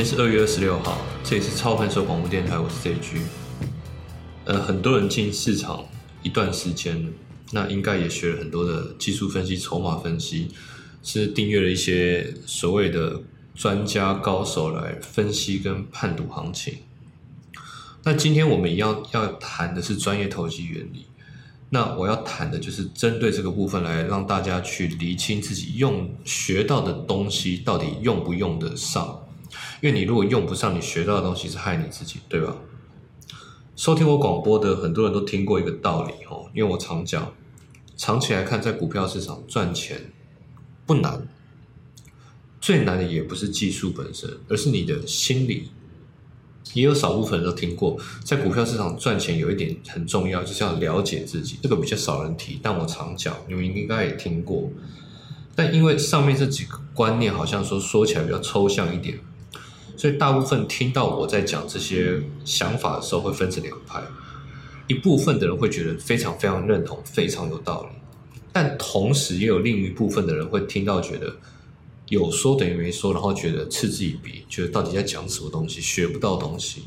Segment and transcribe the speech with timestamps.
[0.00, 3.20] 今天是二月二十六号，这里是超分手广播电台，我是 JG。
[4.46, 5.84] 呃，很多人进市场
[6.22, 7.12] 一段时间，
[7.52, 10.48] 那应该也学了很多的技术分析、筹码分析，
[11.02, 13.20] 是订阅了一些所谓的
[13.54, 16.78] 专家高手来分析跟判读行情。
[18.02, 21.04] 那今天我们一样要谈的是专业投机原理。
[21.68, 29.26] 那我要谈的就是针对这个部分来让大家去厘清自己用学到的东西到底用不用得上。
[29.80, 32.56] 因为你如果用不上，你学到的东西是害你自己，对吧？
[33.76, 37.32] 收听我广播的很多人都听过一个道理哦，因为我常讲，
[37.96, 40.12] 长期来看，在股票市场赚钱
[40.84, 41.26] 不难，
[42.60, 45.70] 最难的也不是技术本身，而是你的心理。
[46.74, 51.58] 也有少部分人都听过，在股票市场赚钱有一点很重要，就是要了解自己。
[51.62, 54.70] 这个比较少人提，但我常讲，你们应该也听过。
[55.56, 59.18] 但因为上面这几个观念好像说说起来比较抽象一点。
[60.00, 64.02] 所以大部分听到我在讲这些想法的时候，会分成两派。
[64.86, 67.90] 一部分的人会觉得非常非常认同，非常有道理；
[68.50, 71.36] 但同时也有另一部分的人会听到觉得
[72.08, 76.84] 有说等于没说，然后觉得嗤之以鼻，觉得到底在讲什么东西，学不到东西。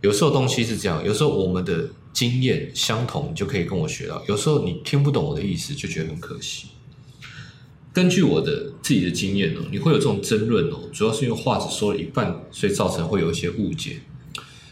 [0.00, 6.68] 有时候东西是这样，有时候我们的经验相同，你就可以跟我学到；有时候你听不懂我的意思，就觉得很可惜。
[7.92, 14.00] 根据我的自己的经验哦，你会有这种争论哦，主要是因为话只说了一半，所以造成会有一些误解。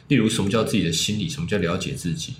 [0.09, 1.29] 例如，什么叫自己的心理？
[1.29, 2.35] 什么叫了解自己？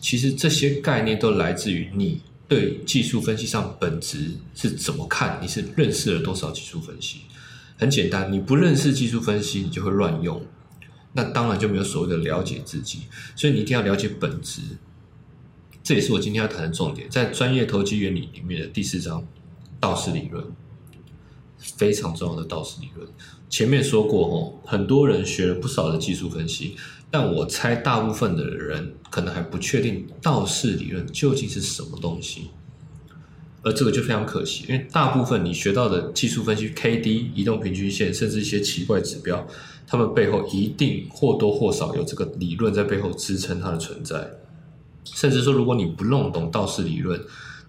[0.00, 5.38] 其实这些概念都来自于你对技术分析上本质是怎么看？
[5.40, 7.20] 你是认识了多少技术分析？
[7.76, 10.44] 很简单，你不认识技术分析，你就会乱用，
[11.12, 13.02] 那当然就没有所谓的了解自己。
[13.36, 14.62] 所以你一定要了解本质，
[15.84, 19.24] 这也是我今天要谈的重点，在专业投机原理里面的第四章。
[19.80, 20.44] 道氏理论
[21.58, 23.08] 非常重要的道氏理论，
[23.48, 26.76] 前面说过哦，很多人学了不少的技术分析，
[27.10, 32.50] 但我猜大部分的人可能还不确定道氏理论究竟是什么东西，
[33.62, 39.44] 而这个就非常可惜，因为大部分你学到的技术分析，K D 移动平均线，甚至一些奇怪指标，
[39.86, 44.30] 他们背后一定或多或少有这个理论在背后支撑它的存在，
[45.04, 47.20] 甚至说，如果你不弄懂道氏理论。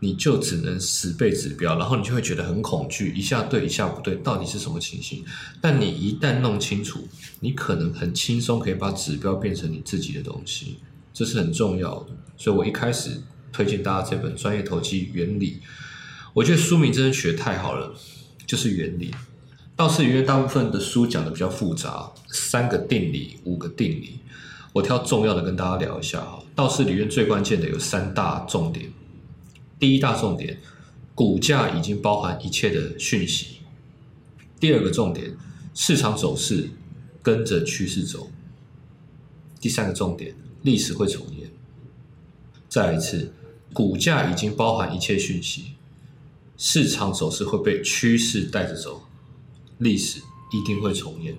[0.02, 5.26] 你就只能死背指标，然后你就会觉得很恐惧，一下对一下不对，到底是什么情形？
[5.60, 7.08] 但你一旦弄清楚，
[7.42, 10.78] 你可能很轻松可以把指标变成你自己的东西，
[11.14, 12.12] 这是很重要的。
[12.38, 13.22] 所以我一开始
[13.52, 15.52] 推荐大家这本《专业投机原理》，
[16.34, 17.94] 我觉得书名真的取得太好了，
[18.48, 19.14] 就是原理。
[19.76, 24.20] 道氏理论大部分的书讲的比较复杂，三个定理，五个定理，
[24.72, 26.42] 我挑重要的跟大家聊一下哈。
[26.56, 28.90] 道氏理论最关键的有三大重点。
[29.80, 30.60] 第一大重点，
[31.16, 33.62] 股价已经包含一切的讯息。
[34.60, 35.38] 第二个重点，
[35.74, 36.70] 市场走势
[37.24, 38.30] 跟着趋势走。
[39.62, 41.50] 第三个重点，历史会重演。
[42.68, 43.34] 再一次，
[43.72, 45.76] 股价已经包含一切讯息，
[46.58, 49.04] 市场走势会被趋势带着走，
[49.78, 50.20] 历史
[50.52, 51.38] 一定会重演。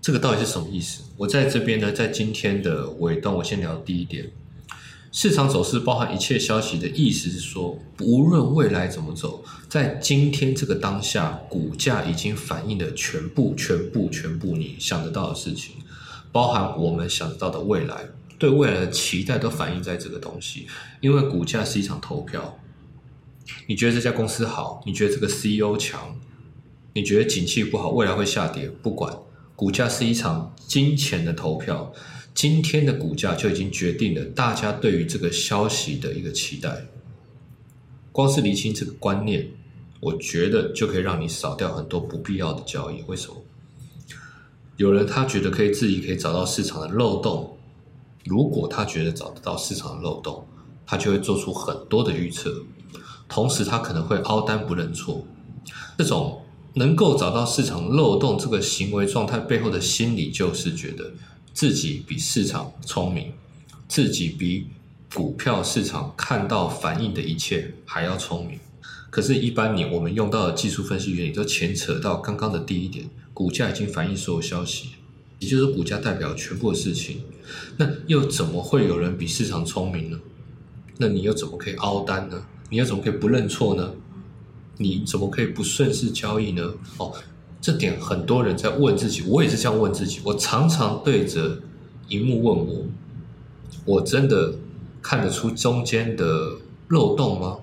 [0.00, 1.02] 这个到底是什么意思？
[1.18, 4.32] 我在这边呢，在今天的尾段，我先聊第一点。
[5.12, 15.74] 市场走势包含一切消息的意思是说，无论未来怎么走，在今天这个当下，股价已经反映了全部、全部、全部你想得到的事情，
[16.30, 18.04] 包含我们想得到的未来，
[18.38, 20.68] 对未来的期待都反映在这个东西。
[21.00, 22.60] 因为股价是一场投票，
[23.66, 26.16] 你觉得这家公司好，你觉得这个 CEO 强，
[26.94, 29.12] 你觉得景气不好，未来会下跌，不管，
[29.56, 31.92] 股价是一场金钱的投票。
[32.34, 36.86] 今天的股价就已经决定了大家对于这个消息的一个期待。
[38.12, 39.48] 光是厘清这个观念，
[40.00, 43.02] 我觉得就可以让你少掉很多不必要的交易。
[43.06, 43.36] 为什么？
[44.76, 47.58] 有人他觉得可以自己可以找到市场的漏洞，
[48.24, 50.46] 如果他觉得找得到市场的漏洞，
[50.86, 52.64] 他就会做出很多的预测，
[53.28, 55.26] 同时他可能会凹单不认错。
[55.98, 56.42] 这种
[56.74, 61.12] 能够找到市场漏洞这个行为状态背后的心理，就是觉得。
[61.52, 63.32] 自己比市场聪明，
[63.88, 64.66] 自己比
[65.14, 68.58] 股票市场看到反应的一切还要聪明。
[69.10, 74.90] 可是，一般你我们用到的技术分析原理都牵扯到刚刚的第一点，股价已经反映所有消息，
[75.40, 77.22] 也就是股价代表全部的事情。
[77.76, 80.20] 那又怎么会有人比市场聪明呢？
[80.98, 82.46] 那你又怎么可以凹单呢？
[82.68, 83.92] 你又怎么可以不认错呢？
[84.76, 86.72] 你怎么可以不顺势交易呢？
[86.98, 87.12] 哦。
[87.60, 90.20] 这点很多人在问自己，我也是这样问自己。
[90.24, 91.58] 我常常对着
[92.08, 92.86] 荧幕问我：
[93.84, 94.54] 我真的
[95.02, 96.52] 看得出中间的
[96.88, 97.58] 漏洞吗？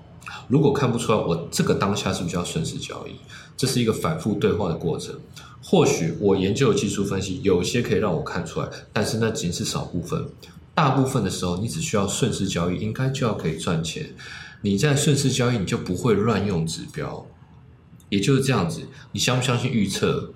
[0.46, 3.12] 如果看不出来，我这个当下是不是叫顺势交易？
[3.56, 5.14] 这是一个反复对话的过程。
[5.62, 10.26] 或许我研究技术分析有些可以让我看出来，但是那仅是少部分。
[10.74, 14.14] 大部分的时候，你只需要顺势交易，应该就要可以赚钱。
[14.62, 17.26] 你在顺势交易，你就不会乱用指标。
[18.08, 18.82] 也就是这样子，
[19.12, 20.32] 你相不相信预测？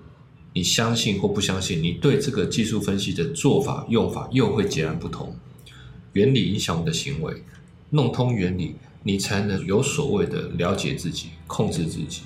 [0.55, 1.83] 你相信或不相信？
[1.83, 5.35] 你对这个技术分析的做法用法又会截然不同。
[6.13, 7.43] 原理影响我们的行为，
[7.89, 12.21] 弄通原理，你才能有所谓的了解自己、控制自己。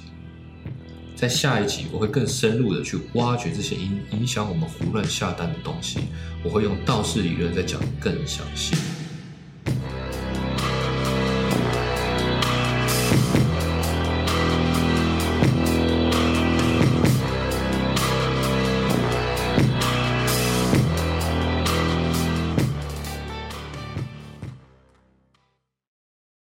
[1.14, 6.00] 在下一集，我会更深入的去挖掘这些影影响我们胡乱下单的东西。
[6.42, 8.74] 我会用道氏理论再讲更详细。